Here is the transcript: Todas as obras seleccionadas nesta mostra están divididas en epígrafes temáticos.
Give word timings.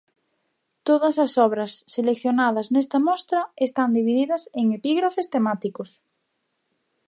Todas 0.87 1.15
as 1.25 1.33
obras 1.47 1.71
seleccionadas 1.95 2.67
nesta 2.75 2.97
mostra 3.07 3.41
están 3.67 3.89
divididas 3.97 4.43
en 4.59 4.65
epígrafes 4.77 5.27
temáticos. 5.35 5.89